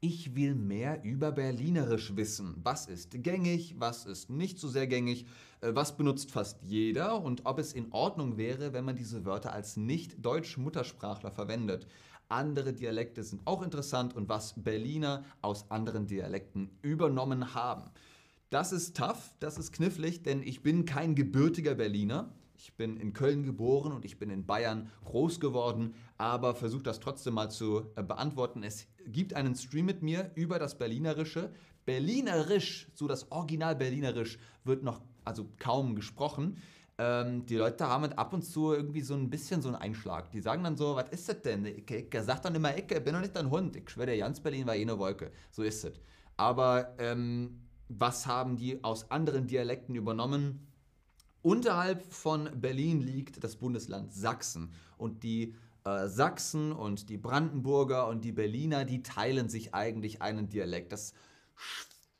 ich 0.00 0.34
will 0.34 0.54
mehr 0.54 1.04
über 1.04 1.30
Berlinerisch 1.30 2.16
wissen. 2.16 2.56
Was 2.62 2.86
ist 2.86 3.22
gängig, 3.22 3.74
was 3.78 4.06
ist 4.06 4.30
nicht 4.30 4.58
so 4.58 4.66
sehr 4.68 4.86
gängig, 4.86 5.26
äh, 5.60 5.74
was 5.74 5.96
benutzt 5.96 6.30
fast 6.30 6.62
jeder 6.62 7.22
und 7.22 7.44
ob 7.44 7.58
es 7.58 7.74
in 7.74 7.92
Ordnung 7.92 8.38
wäre, 8.38 8.72
wenn 8.72 8.86
man 8.86 8.96
diese 8.96 9.26
Wörter 9.26 9.52
als 9.52 9.76
Nicht-Deutsch-Muttersprachler 9.76 11.30
verwendet. 11.30 11.86
Andere 12.30 12.72
Dialekte 12.72 13.22
sind 13.24 13.42
auch 13.44 13.62
interessant 13.62 14.14
und 14.14 14.28
was 14.28 14.54
Berliner 14.56 15.24
aus 15.42 15.70
anderen 15.70 16.06
Dialekten 16.06 16.70
übernommen 16.80 17.54
haben. 17.54 17.90
Das 18.48 18.72
ist 18.72 18.96
tough, 18.96 19.34
das 19.40 19.58
ist 19.58 19.72
knifflig, 19.72 20.22
denn 20.22 20.42
ich 20.42 20.62
bin 20.62 20.84
kein 20.84 21.14
gebürtiger 21.14 21.74
Berliner. 21.74 22.32
Ich 22.56 22.74
bin 22.74 22.98
in 22.98 23.12
Köln 23.12 23.42
geboren 23.42 23.92
und 23.92 24.04
ich 24.04 24.18
bin 24.18 24.28
in 24.28 24.44
Bayern 24.46 24.90
groß 25.04 25.40
geworden, 25.40 25.94
aber 26.18 26.54
versuche 26.54 26.82
das 26.82 27.00
trotzdem 27.00 27.34
mal 27.34 27.50
zu 27.50 27.86
äh, 27.96 28.02
beantworten. 28.02 28.62
Es 28.62 28.86
gibt 29.06 29.34
einen 29.34 29.54
Stream 29.54 29.86
mit 29.86 30.02
mir 30.02 30.30
über 30.34 30.58
das 30.58 30.78
Berlinerische. 30.78 31.50
Berlinerisch, 31.84 32.88
so 32.94 33.08
das 33.08 33.30
Original 33.30 33.76
Berlinerisch, 33.76 34.38
wird 34.64 34.82
noch 34.82 35.00
also 35.24 35.48
kaum 35.58 35.94
gesprochen. 35.94 36.58
Ähm, 36.98 37.46
die 37.46 37.56
Leute 37.56 37.86
haben 37.88 38.12
ab 38.12 38.32
und 38.32 38.42
zu 38.42 38.72
irgendwie 38.74 39.00
so 39.00 39.14
ein 39.14 39.30
bisschen 39.30 39.62
so 39.62 39.68
einen 39.68 39.76
Einschlag. 39.76 40.30
Die 40.32 40.40
sagen 40.40 40.62
dann 40.62 40.76
so, 40.76 40.96
was 40.96 41.08
ist 41.10 41.28
das 41.28 41.40
denn? 41.40 41.64
Ich, 41.64 41.90
ich 41.90 42.08
sag 42.20 42.42
dann 42.42 42.54
immer, 42.54 42.76
ich 42.76 42.86
bin 42.86 43.14
doch 43.14 43.20
nicht 43.20 43.34
dein 43.34 43.50
Hund. 43.50 43.76
Ich 43.76 43.88
schwöre, 43.88 44.14
Jans 44.14 44.40
Berlin 44.40 44.66
war 44.66 44.76
eh 44.76 44.82
eine 44.82 44.98
Wolke. 44.98 45.30
So 45.50 45.62
ist 45.62 45.84
es. 45.84 45.98
Aber 46.36 46.94
ähm, 46.98 47.62
was 47.88 48.26
haben 48.26 48.56
die 48.56 48.84
aus 48.84 49.10
anderen 49.10 49.46
Dialekten 49.46 49.94
übernommen? 49.94 50.66
Unterhalb 51.42 52.04
von 52.12 52.50
Berlin 52.60 53.00
liegt 53.00 53.42
das 53.42 53.56
Bundesland 53.56 54.12
Sachsen 54.12 54.72
und 54.98 55.22
die 55.22 55.54
äh, 55.84 56.08
Sachsen 56.08 56.72
und 56.72 57.08
die 57.08 57.16
Brandenburger 57.16 58.08
und 58.08 58.24
die 58.24 58.32
Berliner, 58.32 58.84
die 58.84 59.02
teilen 59.02 59.48
sich 59.48 59.74
eigentlich 59.74 60.22
einen 60.22 60.48
Dialekt. 60.48 60.92
Das 60.92 61.14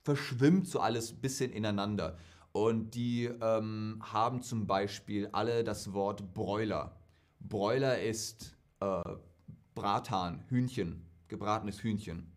verschwimmt 0.03 0.67
so 0.67 0.81
alles 0.81 1.13
ein 1.13 1.21
bisschen 1.21 1.53
ineinander. 1.53 2.17
Und 2.53 2.95
die 2.95 3.27
ähm, 3.27 4.01
haben 4.01 4.43
zum 4.43 4.67
Beispiel 4.67 5.29
alle 5.33 5.63
das 5.63 5.93
Wort 5.93 6.35
Bräuler. 6.35 6.97
Bräuler 7.39 8.01
ist 8.01 8.57
äh, 8.81 9.03
Brathahn, 9.75 10.45
Hühnchen, 10.49 11.07
gebratenes 11.29 11.83
Hühnchen. 11.83 12.33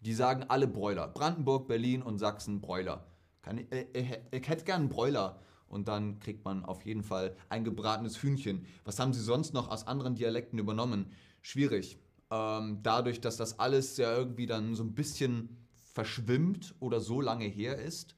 Die 0.00 0.14
sagen 0.14 0.44
alle 0.48 0.66
Bräuler. 0.66 1.08
Brandenburg, 1.08 1.68
Berlin 1.68 2.02
und 2.02 2.18
Sachsen 2.18 2.60
Bräuler. 2.60 3.06
Kann 3.42 3.58
ich, 3.58 3.72
äh, 3.72 3.86
äh, 3.92 4.20
ich 4.30 4.48
hätte 4.48 4.64
gern 4.64 4.82
einen 4.82 4.88
Bräuler. 4.88 5.40
Und 5.68 5.88
dann 5.88 6.18
kriegt 6.18 6.44
man 6.44 6.64
auf 6.64 6.84
jeden 6.84 7.02
Fall 7.02 7.36
ein 7.48 7.64
gebratenes 7.64 8.22
Hühnchen. 8.22 8.64
Was 8.84 8.98
haben 8.98 9.12
sie 9.12 9.22
sonst 9.22 9.52
noch 9.52 9.68
aus 9.70 9.86
anderen 9.86 10.14
Dialekten 10.14 10.58
übernommen? 10.58 11.12
Schwierig. 11.42 11.98
Ähm, 12.30 12.80
dadurch, 12.82 13.20
dass 13.20 13.36
das 13.36 13.58
alles 13.58 13.96
ja 13.96 14.16
irgendwie 14.16 14.46
dann 14.46 14.74
so 14.74 14.82
ein 14.82 14.94
bisschen 14.94 15.56
verschwimmt 15.94 16.74
oder 16.80 17.00
so 17.00 17.20
lange 17.20 17.44
her 17.44 17.78
ist. 17.78 18.14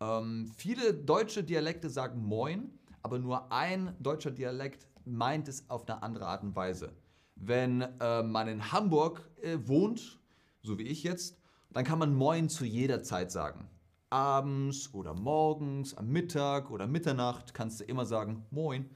Ähm, 0.00 0.50
viele 0.56 0.94
deutsche 0.94 1.44
Dialekte 1.44 1.88
sagen 1.88 2.24
Moin, 2.24 2.70
aber 3.02 3.18
nur 3.18 3.50
ein 3.52 3.94
deutscher 4.00 4.30
Dialekt 4.30 4.88
meint 5.04 5.48
es 5.48 5.68
auf 5.68 5.88
eine 5.88 6.02
andere 6.02 6.26
Art 6.26 6.42
und 6.42 6.56
Weise. 6.56 6.92
Wenn 7.36 7.82
äh, 7.82 8.22
man 8.22 8.48
in 8.48 8.72
Hamburg 8.72 9.28
äh, 9.42 9.58
wohnt, 9.64 10.18
so 10.62 10.78
wie 10.78 10.84
ich 10.84 11.02
jetzt, 11.02 11.36
dann 11.72 11.84
kann 11.84 11.98
man 11.98 12.14
Moin 12.14 12.48
zu 12.48 12.64
jeder 12.64 13.02
Zeit 13.02 13.30
sagen. 13.32 13.68
Abends 14.14 14.94
oder 14.94 15.12
morgens, 15.12 15.96
am 15.96 16.06
Mittag 16.06 16.70
oder 16.70 16.86
Mitternacht 16.86 17.52
kannst 17.52 17.80
du 17.80 17.84
immer 17.84 18.06
sagen 18.06 18.46
Moin. 18.52 18.88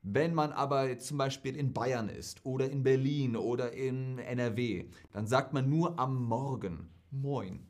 Wenn 0.00 0.32
man 0.32 0.52
aber 0.52 0.98
zum 1.00 1.18
Beispiel 1.18 1.54
in 1.54 1.74
Bayern 1.74 2.08
ist 2.08 2.40
oder 2.46 2.70
in 2.70 2.82
Berlin 2.82 3.36
oder 3.36 3.74
in 3.74 4.18
NRW, 4.18 4.88
dann 5.12 5.26
sagt 5.26 5.52
man 5.52 5.68
nur 5.68 5.98
am 5.98 6.24
Morgen 6.24 6.88
Moin, 7.10 7.66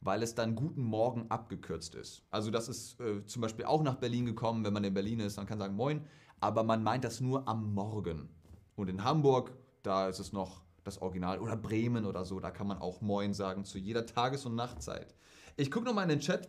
weil 0.00 0.22
es 0.22 0.36
dann 0.36 0.54
Guten 0.54 0.84
Morgen 0.84 1.28
abgekürzt 1.28 1.96
ist. 1.96 2.22
Also 2.30 2.52
das 2.52 2.68
ist 2.68 3.00
äh, 3.00 3.26
zum 3.26 3.42
Beispiel 3.42 3.64
auch 3.64 3.82
nach 3.82 3.96
Berlin 3.96 4.26
gekommen, 4.26 4.64
wenn 4.64 4.74
man 4.74 4.84
in 4.84 4.94
Berlin 4.94 5.18
ist, 5.18 5.38
dann 5.38 5.46
kann 5.46 5.58
man 5.58 5.66
sagen 5.66 5.76
Moin, 5.76 6.04
aber 6.38 6.62
man 6.62 6.84
meint 6.84 7.02
das 7.02 7.20
nur 7.20 7.48
am 7.48 7.74
Morgen. 7.74 8.28
Und 8.76 8.88
in 8.88 9.02
Hamburg, 9.02 9.56
da 9.82 10.06
ist 10.06 10.20
es 10.20 10.32
noch 10.32 10.62
das 10.84 11.02
Original. 11.02 11.40
Oder 11.40 11.56
Bremen 11.56 12.06
oder 12.06 12.24
so, 12.24 12.38
da 12.38 12.52
kann 12.52 12.68
man 12.68 12.78
auch 12.78 13.00
Moin 13.00 13.34
sagen 13.34 13.64
zu 13.64 13.78
jeder 13.78 14.06
Tages- 14.06 14.46
und 14.46 14.54
Nachtzeit. 14.54 15.16
Ich 15.56 15.70
gucke 15.70 15.86
nochmal 15.86 16.04
in 16.04 16.10
den 16.10 16.20
Chat. 16.20 16.48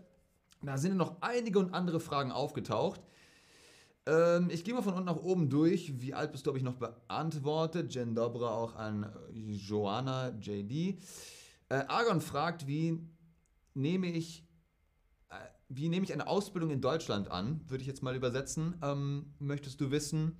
Da 0.61 0.77
sind 0.77 0.97
noch 0.97 1.21
einige 1.21 1.59
und 1.59 1.73
andere 1.73 1.99
Fragen 1.99 2.31
aufgetaucht. 2.31 3.01
Ähm, 4.05 4.49
ich 4.49 4.65
gehe 4.65 4.73
mal 4.73 4.81
von 4.81 4.93
unten 4.93 5.05
nach 5.05 5.15
oben 5.15 5.49
durch. 5.49 6.01
Wie 6.01 6.13
alt 6.13 6.33
bist 6.33 6.45
du, 6.45 6.49
habe 6.49 6.57
ich 6.57 6.63
noch 6.63 6.75
beantwortet. 6.75 7.93
Jen 7.93 8.15
Dobra 8.15 8.49
auch 8.49 8.75
an 8.75 9.09
Joanna 9.31 10.29
JD. 10.39 10.99
Äh, 11.69 11.83
Argon 11.87 12.19
fragt, 12.19 12.67
wie 12.67 12.99
nehme 13.73 14.07
ich 14.07 14.45
äh, 15.29 15.35
wie 15.69 15.87
nehme 15.87 16.05
ich 16.05 16.11
eine 16.11 16.27
Ausbildung 16.27 16.71
in 16.71 16.81
Deutschland 16.81 17.29
an? 17.29 17.61
Würde 17.67 17.81
ich 17.81 17.87
jetzt 17.87 18.03
mal 18.03 18.15
übersetzen. 18.15 18.75
Ähm, 18.81 19.33
möchtest 19.39 19.79
du 19.79 19.91
wissen, 19.91 20.37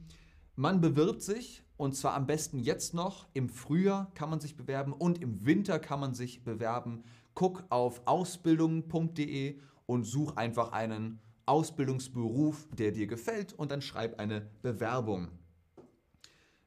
man 0.55 0.81
bewirbt 0.81 1.21
sich 1.21 1.63
und 1.77 1.95
zwar 1.95 2.15
am 2.15 2.25
besten 2.25 2.59
jetzt 2.59 2.93
noch. 2.93 3.27
Im 3.33 3.47
Frühjahr 3.47 4.11
kann 4.13 4.29
man 4.29 4.39
sich 4.39 4.57
bewerben 4.57 4.91
und 4.91 5.21
im 5.21 5.45
Winter 5.45 5.79
kann 5.79 5.99
man 5.99 6.13
sich 6.13 6.43
bewerben. 6.43 7.03
Guck 7.37 7.65
auf 7.69 8.01
ausbildung.de 8.05 9.59
und 9.85 10.05
such 10.05 10.35
einfach 10.37 10.71
einen 10.71 11.19
Ausbildungsberuf, 11.45 12.67
der 12.71 12.91
dir 12.91 13.05
gefällt 13.05 13.53
und 13.53 13.69
dann 13.69 13.83
schreib 13.83 14.19
eine 14.19 14.49
Bewerbung. 14.63 15.27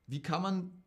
Wie 0.06 0.22
kann 0.22 0.42
man 0.42 0.84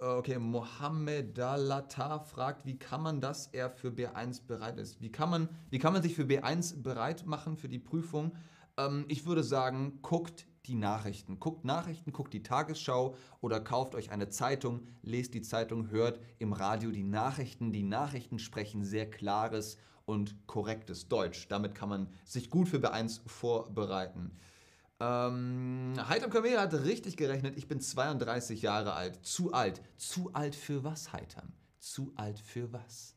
Okay, 0.00 0.38
Mohammed 0.38 1.36
Dalata 1.36 2.20
fragt, 2.20 2.64
wie 2.64 2.78
kann 2.78 3.02
man 3.02 3.20
das 3.20 3.48
er 3.48 3.70
für 3.70 3.88
B1 3.88 4.46
bereit 4.46 4.78
ist? 4.78 5.00
Wie 5.00 5.10
kann 5.10 5.30
man, 5.30 5.48
wie 5.70 5.80
kann 5.80 5.92
man 5.92 6.04
sich 6.04 6.14
für 6.14 6.22
B1 6.22 6.80
bereit 6.80 7.26
machen 7.26 7.56
für 7.56 7.68
die 7.68 7.80
Prüfung? 7.80 8.36
Ähm, 8.78 9.04
ich 9.08 9.26
würde 9.26 9.42
sagen, 9.42 9.98
guckt 10.00 10.46
die 10.66 10.74
Nachrichten. 10.74 11.40
Guckt 11.40 11.64
Nachrichten, 11.64 12.12
guckt 12.12 12.32
die 12.32 12.42
Tagesschau 12.42 13.16
oder 13.40 13.60
kauft 13.60 13.94
euch 13.94 14.10
eine 14.10 14.28
Zeitung, 14.28 14.86
lest 15.02 15.34
die 15.34 15.42
Zeitung, 15.42 15.90
hört 15.90 16.20
im 16.38 16.52
Radio 16.52 16.90
die 16.90 17.02
Nachrichten. 17.02 17.72
Die 17.72 17.82
Nachrichten 17.82 18.38
sprechen 18.38 18.84
sehr 18.84 19.10
klares 19.10 19.78
und 20.04 20.46
korrektes 20.46 21.08
Deutsch. 21.08 21.48
Damit 21.48 21.74
kann 21.74 21.88
man 21.88 22.08
sich 22.24 22.50
gut 22.50 22.68
für 22.68 22.78
B1 22.78 23.20
vorbereiten. 23.26 24.30
Ähm, 25.00 25.94
Heitam 26.08 26.30
Kamel 26.30 26.58
hat 26.58 26.74
richtig 26.74 27.16
gerechnet, 27.16 27.56
ich 27.56 27.68
bin 27.68 27.80
32 27.80 28.62
Jahre 28.62 28.94
alt. 28.94 29.24
Zu 29.24 29.52
alt. 29.52 29.80
Zu 29.96 30.32
alt 30.32 30.54
für 30.54 30.82
was, 30.84 31.12
Heitam? 31.12 31.52
Zu 31.78 32.12
alt 32.16 32.40
für 32.40 32.72
was? 32.72 33.14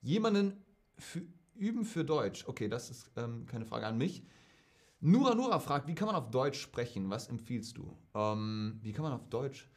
Jemanden 0.00 0.64
für, 0.96 1.22
üben 1.54 1.84
für 1.84 2.04
Deutsch. 2.04 2.44
Okay, 2.46 2.68
das 2.68 2.90
ist 2.90 3.10
ähm, 3.16 3.46
keine 3.46 3.66
Frage 3.66 3.86
an 3.86 3.98
mich. 3.98 4.22
Nura 5.00 5.34
Nura 5.34 5.60
fragt, 5.60 5.86
wie 5.86 5.94
kann 5.94 6.06
man 6.06 6.16
auf 6.16 6.30
Deutsch 6.30 6.60
sprechen? 6.60 7.08
Was 7.08 7.28
empfiehlst 7.28 7.78
du? 7.78 7.96
Ähm, 8.14 8.78
wie 8.82 8.92
kann 8.92 9.04
man 9.04 9.12
auf 9.12 9.28
Deutsch, 9.28 9.70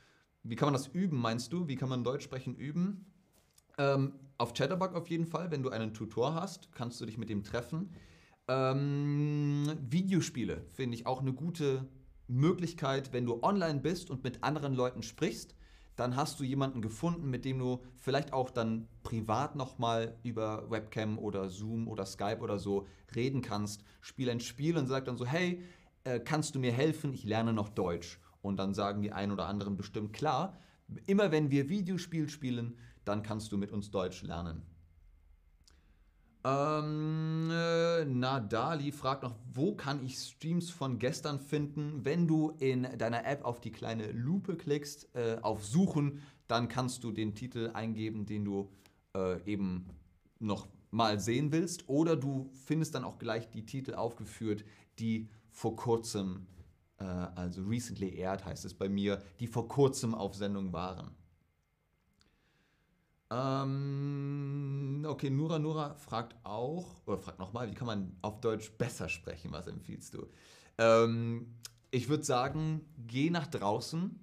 wie 0.44 0.56
kann 0.56 0.68
man 0.68 0.74
das 0.74 0.88
üben, 0.88 1.18
meinst 1.18 1.54
du? 1.54 1.68
Wie 1.68 1.76
kann 1.76 1.90
man 1.90 2.04
Deutsch 2.04 2.24
sprechen 2.24 2.56
üben? 2.56 3.06
Ähm, 3.78 4.14
auf 4.38 4.54
Chatterbug 4.54 4.96
auf 4.96 5.08
jeden 5.10 5.28
Fall, 5.28 5.52
wenn 5.52 5.62
du 5.62 5.70
einen 5.70 5.94
Tutor 5.94 6.34
hast, 6.34 6.72
kannst 6.72 7.00
du 7.00 7.06
dich 7.06 7.20
mit 7.20 7.30
ihm 7.30 7.44
treffen. 7.44 7.94
Ähm, 8.48 9.72
Videospiele 9.80 10.66
finde 10.70 10.96
ich 10.96 11.06
auch 11.06 11.22
eine 11.22 11.34
gute 11.34 11.88
Möglichkeit, 12.28 13.14
wenn 13.14 13.26
du 13.26 13.44
online 13.44 13.80
bist 13.80 14.10
und 14.10 14.24
mit 14.24 14.44
anderen 14.44 14.74
Leuten 14.74 15.04
sprichst, 15.04 15.56
dann 16.02 16.16
hast 16.16 16.40
du 16.40 16.44
jemanden 16.44 16.82
gefunden, 16.82 17.30
mit 17.30 17.46
dem 17.46 17.60
du 17.60 17.80
vielleicht 17.96 18.34
auch 18.34 18.50
dann 18.50 18.88
privat 19.04 19.56
nochmal 19.56 20.18
über 20.24 20.70
Webcam 20.72 21.20
oder 21.20 21.48
Zoom 21.50 21.88
oder 21.88 22.08
Skype 22.08 22.40
oder 22.40 22.58
so 22.58 22.88
reden 23.16 23.44
kannst. 23.44 23.84
Spiel 24.02 24.30
ein 24.32 24.40
Spiel 24.40 24.78
und 24.78 24.88
sag 24.88 25.06
dann 25.06 25.16
so, 25.16 25.28
hey, 25.28 25.64
äh, 26.04 26.20
kannst 26.20 26.56
du 26.56 26.60
mir 26.60 26.72
helfen? 26.72 27.14
Ich 27.14 27.24
lerne 27.24 27.54
noch 27.54 27.70
Deutsch. 27.70 28.20
Und 28.42 28.58
dann 28.58 28.74
sagen 28.74 29.04
die 29.04 29.12
einen 29.12 29.32
oder 29.32 29.46
anderen 29.46 29.78
bestimmt, 29.78 30.12
klar, 30.12 30.58
immer 31.06 31.32
wenn 31.32 31.52
wir 31.52 31.70
Videospiel 31.70 32.30
spielen, 32.30 32.80
dann 33.06 33.22
kannst 33.22 33.52
du 33.52 33.58
mit 33.58 33.72
uns 33.72 33.92
Deutsch 33.92 34.24
lernen. 34.24 34.64
Ähm, 36.44 37.52
äh, 37.52 38.06
Nadali 38.06 38.92
fragt 38.92 39.24
noch, 39.24 39.36
wo 39.54 39.76
kann 39.76 40.04
ich 40.04 40.18
Streams 40.18 40.72
von 40.72 40.98
gestern 40.98 41.40
finden? 41.40 42.04
Wenn 42.04 42.28
du 42.28 42.52
in 42.58 42.88
deiner 42.98 43.26
App 43.26 43.46
auf 43.46 43.62
die 43.62 43.72
kleine 43.72 44.12
Lupe 44.12 44.56
klickst, 44.56 45.16
äh, 45.16 45.38
auf 45.42 45.64
Suchen, 45.64 46.22
dann 46.48 46.68
kannst 46.68 47.04
du 47.04 47.12
den 47.12 47.36
Titel 47.36 47.70
eingeben, 47.74 48.26
den 48.26 48.46
du 48.46 48.72
äh, 49.16 49.42
eben 49.46 49.86
noch 50.40 50.68
mal 50.90 51.20
sehen 51.20 51.52
willst. 51.52 51.88
Oder 51.88 52.16
du 52.16 52.50
findest 52.66 52.96
dann 52.96 53.04
auch 53.04 53.20
gleich 53.20 53.50
die 53.52 53.66
Titel 53.66 53.94
aufgeführt, 53.94 54.66
die 54.98 55.30
vor 55.52 55.76
kurzem, 55.76 56.48
äh, 56.98 57.04
also 57.04 57.62
recently 57.64 58.20
aired 58.20 58.46
heißt 58.46 58.66
es 58.66 58.74
bei 58.74 58.90
mir, 58.90 59.22
die 59.40 59.48
vor 59.48 59.68
kurzem 59.68 60.16
auf 60.16 60.34
Sendung 60.36 60.74
waren. 60.74 61.12
Ähm, 63.32 65.06
okay, 65.08 65.30
Nura 65.30 65.58
Nura 65.58 65.96
fragt 65.96 66.36
auch, 66.44 67.02
oder 67.06 67.18
fragt 67.18 67.40
nochmal, 67.40 67.70
wie 67.72 67.74
kann 67.74 67.88
man 67.88 68.18
auf 68.22 68.42
Deutsch 68.42 68.72
besser 68.78 69.08
sprechen? 69.08 69.54
Was 69.54 69.68
empfiehlst 69.68 70.14
du? 70.14 70.28
Ähm, 70.78 71.56
ich 71.92 72.10
würde 72.10 72.26
sagen, 72.26 72.82
geh 73.08 73.30
nach 73.30 73.48
draußen, 73.48 74.20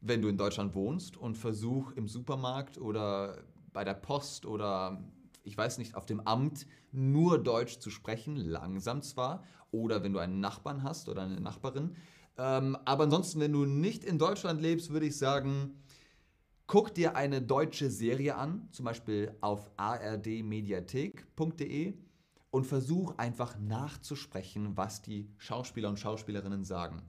wenn 0.00 0.22
du 0.22 0.28
in 0.28 0.36
Deutschland 0.36 0.74
wohnst 0.74 1.16
und 1.16 1.36
versuch 1.36 1.92
im 1.92 2.06
Supermarkt 2.06 2.78
oder 2.78 3.42
bei 3.72 3.82
der 3.82 3.94
Post 3.94 4.46
oder 4.46 5.02
ich 5.42 5.58
weiß 5.58 5.78
nicht, 5.78 5.94
auf 5.96 6.06
dem 6.06 6.20
Amt 6.20 6.66
nur 6.92 7.42
Deutsch 7.42 7.78
zu 7.78 7.90
sprechen, 7.90 8.36
langsam 8.36 9.02
zwar, 9.02 9.42
oder 9.72 10.02
wenn 10.02 10.12
du 10.12 10.20
einen 10.20 10.40
Nachbarn 10.40 10.82
hast 10.82 11.08
oder 11.08 11.22
eine 11.22 11.40
Nachbarin. 11.40 11.96
Ähm, 12.38 12.76
aber 12.84 13.04
ansonsten, 13.04 13.40
wenn 13.40 13.52
du 13.52 13.64
nicht 13.64 14.04
in 14.04 14.18
Deutschland 14.18 14.62
lebst, 14.62 14.90
würde 14.90 15.06
ich 15.06 15.18
sagen, 15.18 15.82
Guck 16.66 16.94
dir 16.94 17.14
eine 17.14 17.42
deutsche 17.42 17.90
Serie 17.90 18.36
an, 18.36 18.68
zum 18.72 18.86
Beispiel 18.86 19.36
auf 19.42 19.70
ardmediathek.de 19.76 21.92
und 22.50 22.66
versuch 22.66 23.18
einfach 23.18 23.58
nachzusprechen, 23.58 24.74
was 24.76 25.02
die 25.02 25.30
Schauspieler 25.36 25.90
und 25.90 25.98
Schauspielerinnen 25.98 26.64
sagen. 26.64 27.02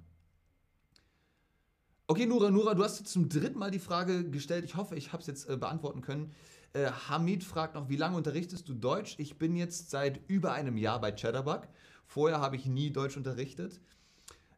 Okay, 2.07 2.25
Nura, 2.25 2.51
Nura, 2.51 2.75
du 2.75 2.83
hast 2.83 3.07
zum 3.07 3.29
dritten 3.29 3.57
Mal 3.57 3.71
die 3.71 3.79
Frage 3.79 4.29
gestellt. 4.29 4.65
Ich 4.65 4.75
hoffe, 4.75 4.95
ich 4.95 5.13
habe 5.13 5.21
es 5.21 5.27
jetzt 5.27 5.49
äh, 5.49 5.57
beantworten 5.57 6.01
können. 6.01 6.33
Äh, 6.73 6.91
Hamid 7.07 7.43
fragt 7.43 7.75
noch, 7.75 7.89
wie 7.89 7.95
lange 7.95 8.17
unterrichtest 8.17 8.67
du 8.67 8.73
Deutsch? 8.73 9.15
Ich 9.17 9.37
bin 9.37 9.55
jetzt 9.55 9.89
seit 9.89 10.19
über 10.27 10.53
einem 10.53 10.77
Jahr 10.77 10.99
bei 10.99 11.11
Chatterbug. 11.11 11.67
Vorher 12.05 12.41
habe 12.41 12.57
ich 12.57 12.65
nie 12.65 12.91
Deutsch 12.91 13.17
unterrichtet. 13.17 13.79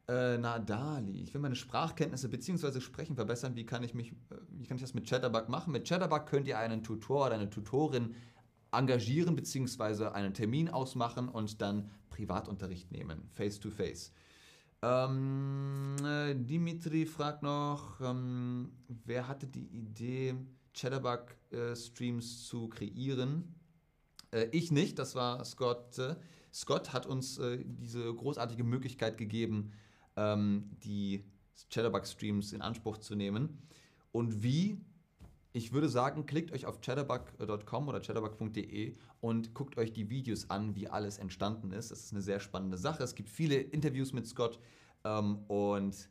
Äh, 0.08 0.38
Nadali, 0.38 1.22
ich 1.22 1.34
will 1.34 1.40
meine 1.42 1.54
Sprachkenntnisse 1.54 2.30
bzw. 2.30 2.80
Sprechen 2.80 3.14
verbessern. 3.14 3.56
Wie 3.56 3.66
kann 3.66 3.82
ich 3.82 3.92
mich, 3.92 4.12
äh, 4.12 4.36
wie 4.48 4.66
kann 4.66 4.76
ich 4.76 4.82
das 4.82 4.94
mit 4.94 5.06
Chatterbug 5.06 5.50
machen? 5.50 5.72
Mit 5.72 5.86
Chatterbug 5.86 6.24
könnt 6.24 6.48
ihr 6.48 6.58
einen 6.58 6.82
Tutor 6.82 7.26
oder 7.26 7.34
eine 7.34 7.50
Tutorin 7.50 8.14
engagieren 8.72 9.36
bzw. 9.36 10.06
einen 10.06 10.32
Termin 10.32 10.70
ausmachen 10.70 11.28
und 11.28 11.60
dann 11.60 11.90
Privatunterricht 12.08 12.90
nehmen, 12.90 13.28
face 13.32 13.60
to 13.60 13.70
face. 13.70 14.12
Ähm, 14.80 15.96
äh, 16.02 16.34
Dimitri 16.34 17.04
fragt 17.04 17.42
noch, 17.42 18.00
ähm, 18.00 18.72
wer 19.04 19.28
hatte 19.28 19.46
die 19.46 19.66
Idee, 19.66 20.36
Chatterbug-Streams 20.74 22.24
äh, 22.24 22.48
zu 22.48 22.68
kreieren? 22.68 23.54
Äh, 24.30 24.46
ich 24.52 24.70
nicht, 24.70 24.98
das 24.98 25.14
war 25.14 25.44
Scott. 25.44 25.98
Äh, 25.98 26.16
Scott 26.52 26.92
hat 26.92 27.06
uns 27.06 27.38
äh, 27.38 27.62
diese 27.62 28.14
großartige 28.14 28.64
Möglichkeit 28.64 29.18
gegeben, 29.18 29.72
ähm, 30.18 30.70
die 30.82 31.24
Chatterbug-Streams 31.70 32.52
in 32.52 32.60
Anspruch 32.60 32.98
zu 32.98 33.14
nehmen. 33.14 33.62
Und 34.12 34.42
wie? 34.42 34.84
Ich 35.52 35.72
würde 35.72 35.88
sagen, 35.88 36.26
klickt 36.26 36.52
euch 36.52 36.66
auf 36.66 36.80
chatterbug.com 36.80 37.88
oder 37.88 38.00
chatterbug.de 38.00 38.96
und 39.20 39.54
guckt 39.54 39.78
euch 39.78 39.92
die 39.92 40.10
Videos 40.10 40.50
an, 40.50 40.74
wie 40.74 40.88
alles 40.88 41.18
entstanden 41.18 41.72
ist. 41.72 41.90
Das 41.90 42.00
ist 42.00 42.12
eine 42.12 42.22
sehr 42.22 42.40
spannende 42.40 42.76
Sache. 42.76 43.02
Es 43.02 43.14
gibt 43.14 43.30
viele 43.30 43.56
Interviews 43.56 44.12
mit 44.12 44.26
Scott 44.26 44.58
ähm, 45.04 45.38
und 45.48 46.08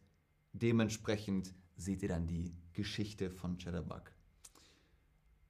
dementsprechend 0.53 1.53
seht 1.75 2.01
ihr 2.01 2.09
dann 2.09 2.27
die 2.27 2.51
Geschichte 2.73 3.29
von 3.29 3.57
Chatterbug. 3.57 4.11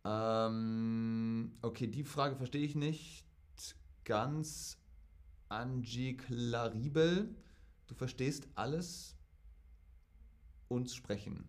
Ähm, 0.04 1.54
okay, 1.62 1.88
die 1.88 2.04
Frage 2.04 2.36
verstehe 2.36 2.64
ich 2.64 2.76
nicht 2.76 3.26
ganz. 4.04 4.78
Angie 5.50 6.18
Claribel, 6.18 7.34
du 7.88 7.96
verstehst 7.96 8.48
alles 8.56 9.16
uns 10.68 10.96
sprechen. 10.96 11.48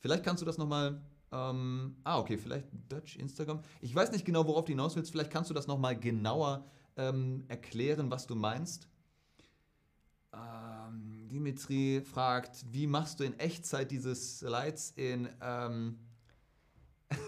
Vielleicht 0.00 0.24
kannst 0.24 0.42
du 0.42 0.46
das 0.46 0.58
nochmal. 0.58 1.02
Ähm, 1.32 1.96
ah, 2.04 2.18
okay, 2.18 2.38
vielleicht 2.38 2.68
Dutch 2.88 3.16
Instagram. 3.16 3.60
Ich 3.80 3.94
weiß 3.94 4.12
nicht 4.12 4.24
genau, 4.24 4.46
worauf 4.46 4.64
du 4.64 4.72
hinaus 4.72 4.96
willst. 4.96 5.10
Vielleicht 5.10 5.30
kannst 5.30 5.50
du 5.50 5.54
das 5.54 5.66
nochmal 5.66 5.98
genauer 5.98 6.66
ähm, 6.96 7.44
erklären, 7.48 8.10
was 8.10 8.26
du 8.26 8.34
meinst. 8.34 8.88
Ähm, 10.32 11.28
Dimitri 11.28 12.02
fragt, 12.04 12.64
wie 12.70 12.86
machst 12.86 13.20
du 13.20 13.24
in 13.24 13.38
Echtzeit 13.38 13.90
diese 13.90 14.14
Slides 14.14 14.92
in, 14.92 15.28
ähm, 15.40 15.98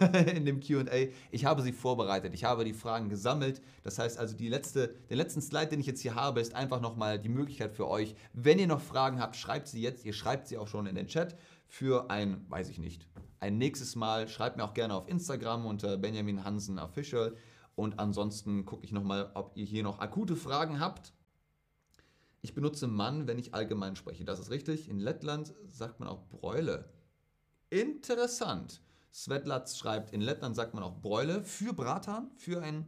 in 0.35 0.45
dem 0.45 0.61
QA? 0.61 1.09
Ich 1.31 1.45
habe 1.45 1.63
sie 1.63 1.73
vorbereitet. 1.73 2.35
Ich 2.35 2.45
habe 2.45 2.65
die 2.65 2.73
Fragen 2.73 3.09
gesammelt. 3.09 3.61
Das 3.83 3.99
heißt 3.99 4.19
also, 4.19 4.37
die 4.37 4.49
letzte, 4.49 4.89
den 5.11 5.17
letzten 5.17 5.41
Slide, 5.41 5.69
den 5.69 5.81
ich 5.81 5.87
jetzt 5.87 6.01
hier 6.01 6.15
habe, 6.15 6.41
ist 6.41 6.55
einfach 6.55 6.81
nochmal 6.81 7.19
die 7.19 7.29
Möglichkeit 7.29 7.73
für 7.73 7.89
euch. 7.89 8.15
Wenn 8.33 8.59
ihr 8.59 8.67
noch 8.67 8.81
Fragen 8.81 9.21
habt, 9.21 9.37
schreibt 9.37 9.69
sie 9.69 9.81
jetzt. 9.81 10.05
Ihr 10.05 10.13
schreibt 10.13 10.49
sie 10.49 10.59
auch 10.59 10.69
schon 10.69 10.87
in 10.87 10.95
den 10.95 11.07
Chat 11.07 11.37
für 11.67 12.11
ein, 12.11 12.45
weiß 12.49 12.69
ich 12.69 12.79
nicht, 12.79 13.07
ein 13.41 13.59
nächstes 13.59 13.97
Mal. 13.97 14.29
Schreibt 14.29 14.57
mir 14.57 14.65
auch 14.65 14.75
gerne 14.75 14.95
auf 14.95 15.09
Instagram 15.09 15.67
unter 15.67 15.97
Benjamin 15.97 16.45
Hansen 16.45 16.79
Official. 16.79 17.37
Und 17.75 17.99
ansonsten 17.99 18.65
gucke 18.65 18.85
ich 18.85 18.93
nochmal, 18.93 19.31
ob 19.35 19.57
ihr 19.57 19.65
hier 19.65 19.83
noch 19.83 19.99
akute 19.99 20.37
Fragen 20.37 20.81
habt. 20.81 21.13
Ich 22.41 22.55
benutze 22.55 22.87
Mann, 22.87 23.27
wenn 23.27 23.39
ich 23.39 23.55
allgemein 23.55 23.97
spreche. 23.97 24.25
Das 24.25 24.39
ist 24.39 24.51
richtig. 24.51 24.89
In 24.89 24.99
Lettland 24.99 25.53
sagt 25.67 26.01
man 26.01 26.09
auch 26.09 26.29
Bräule. 26.29 26.89
Interessant. 27.71 28.81
Svetlatz 29.17 29.79
schreibt, 29.79 30.13
in 30.13 30.21
Lettland 30.21 30.55
sagt 30.55 30.75
man 30.75 30.83
auch 30.83 31.01
Bräule 31.01 31.43
für 31.43 31.73
Bratan, 31.73 32.31
für 32.37 32.63
ein 32.63 32.87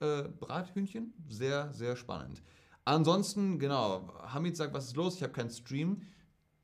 äh, 0.00 0.22
Brathühnchen. 0.22 1.12
Sehr, 1.28 1.74
sehr 1.74 1.94
spannend. 1.96 2.42
Ansonsten, 2.86 3.58
genau, 3.58 4.08
Hamid 4.22 4.56
sagt, 4.56 4.72
was 4.72 4.86
ist 4.86 4.96
los? 4.96 5.16
Ich 5.16 5.22
habe 5.22 5.34
keinen 5.34 5.50
Stream. 5.50 6.00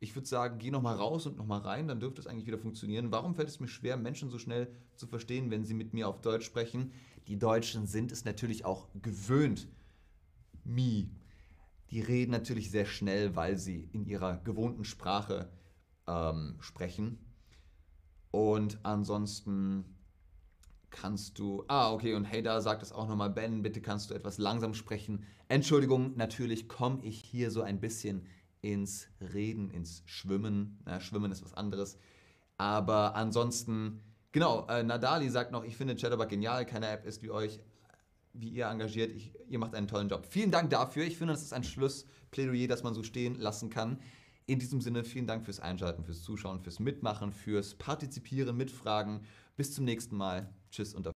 Ich 0.00 0.16
würde 0.16 0.26
sagen, 0.26 0.58
geh 0.58 0.70
nochmal 0.70 0.96
raus 0.96 1.26
und 1.26 1.36
nochmal 1.36 1.60
rein, 1.60 1.86
dann 1.86 2.00
dürfte 2.00 2.22
es 2.22 2.26
eigentlich 2.26 2.46
wieder 2.46 2.58
funktionieren. 2.58 3.12
Warum 3.12 3.34
fällt 3.34 3.50
es 3.50 3.60
mir 3.60 3.68
schwer, 3.68 3.98
Menschen 3.98 4.30
so 4.30 4.38
schnell 4.38 4.74
zu 4.96 5.06
verstehen, 5.06 5.50
wenn 5.50 5.66
sie 5.66 5.74
mit 5.74 5.92
mir 5.92 6.08
auf 6.08 6.22
Deutsch 6.22 6.46
sprechen? 6.46 6.92
Die 7.26 7.38
Deutschen 7.38 7.86
sind 7.86 8.10
es 8.10 8.24
natürlich 8.24 8.64
auch 8.64 8.88
gewöhnt, 9.02 9.68
me 10.64 11.10
die 11.90 12.00
reden 12.00 12.30
natürlich 12.30 12.70
sehr 12.70 12.86
schnell, 12.86 13.36
weil 13.36 13.58
sie 13.58 13.88
in 13.92 14.06
ihrer 14.06 14.38
gewohnten 14.38 14.84
Sprache 14.84 15.50
ähm, 16.06 16.56
sprechen. 16.60 17.18
Und 18.30 18.78
ansonsten 18.82 19.84
kannst 20.90 21.38
du. 21.38 21.64
Ah, 21.68 21.92
okay, 21.92 22.14
und 22.14 22.24
hey, 22.24 22.42
da 22.42 22.60
sagt 22.60 22.82
es 22.82 22.92
auch 22.92 23.08
nochmal, 23.08 23.30
Ben, 23.30 23.62
bitte 23.62 23.80
kannst 23.80 24.10
du 24.10 24.14
etwas 24.14 24.38
langsam 24.38 24.74
sprechen. 24.74 25.24
Entschuldigung, 25.48 26.16
natürlich 26.16 26.68
komme 26.68 27.00
ich 27.02 27.20
hier 27.20 27.50
so 27.50 27.62
ein 27.62 27.80
bisschen 27.80 28.26
ins 28.60 29.08
Reden, 29.32 29.70
ins 29.70 30.02
Schwimmen. 30.06 30.80
Na, 30.84 31.00
Schwimmen 31.00 31.32
ist 31.32 31.44
was 31.44 31.54
anderes. 31.54 31.98
Aber 32.56 33.14
ansonsten, 33.14 34.00
genau, 34.32 34.66
äh, 34.68 34.82
Nadali 34.82 35.30
sagt 35.30 35.52
noch, 35.52 35.64
ich 35.64 35.76
finde 35.76 35.94
Chatterbug 35.96 36.28
genial, 36.28 36.66
keine 36.66 36.88
App 36.88 37.06
ist 37.06 37.22
wie 37.22 37.30
euch 37.30 37.60
wie 38.34 38.50
ihr 38.50 38.66
engagiert. 38.66 39.10
Ich, 39.14 39.32
ihr 39.48 39.58
macht 39.58 39.74
einen 39.74 39.88
tollen 39.88 40.08
Job. 40.08 40.26
Vielen 40.28 40.50
Dank 40.50 40.70
dafür. 40.70 41.04
Ich 41.04 41.16
finde, 41.16 41.32
das 41.32 41.42
ist 41.42 41.52
ein 41.52 41.64
Schlussplädoyer, 41.64 42.68
das 42.68 42.82
man 42.82 42.94
so 42.94 43.02
stehen 43.02 43.34
lassen 43.36 43.70
kann. 43.70 43.98
In 44.48 44.58
diesem 44.58 44.80
Sinne, 44.80 45.04
vielen 45.04 45.26
Dank 45.26 45.44
fürs 45.44 45.60
Einschalten, 45.60 46.04
fürs 46.04 46.22
Zuschauen, 46.22 46.58
fürs 46.62 46.80
Mitmachen, 46.80 47.34
fürs 47.34 47.74
Partizipieren, 47.74 48.56
Mitfragen. 48.56 49.20
Bis 49.58 49.74
zum 49.74 49.84
nächsten 49.84 50.16
Mal. 50.16 50.48
Tschüss 50.70 50.94
und 50.94 51.00
auf 51.00 51.06